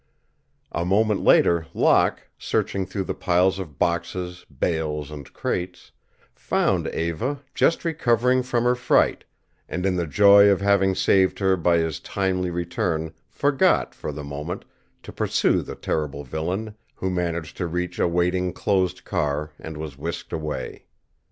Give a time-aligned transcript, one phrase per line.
[0.71, 5.91] A moment later Locke, searching through the piles of boxes, bales, and crates,
[6.33, 9.25] found Eva, just recovering from her fright,
[9.69, 14.23] and in the joy of having saved her by his timely return forgot, for the
[14.23, 14.65] moment,
[15.03, 19.99] to pursue the terrible villain, who managed to reach a waiting closed car and was
[19.99, 20.85] whisked away.